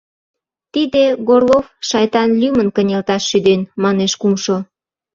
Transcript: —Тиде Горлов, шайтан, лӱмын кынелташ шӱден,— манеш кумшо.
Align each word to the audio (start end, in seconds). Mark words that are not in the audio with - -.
—Тиде 0.73 1.03
Горлов, 1.27 1.65
шайтан, 1.89 2.29
лӱмын 2.41 2.67
кынелташ 2.75 3.23
шӱден,— 3.29 3.61
манеш 3.83 4.13
кумшо. 4.21 4.57